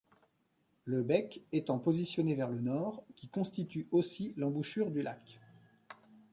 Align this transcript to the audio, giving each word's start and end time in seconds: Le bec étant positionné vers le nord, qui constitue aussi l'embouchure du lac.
Le 0.85 1.03
bec 1.03 1.43
étant 1.51 1.77
positionné 1.77 2.33
vers 2.33 2.49
le 2.49 2.59
nord, 2.59 3.03
qui 3.15 3.27
constitue 3.27 3.87
aussi 3.91 4.33
l'embouchure 4.35 4.89
du 4.89 5.03
lac. 5.03 5.39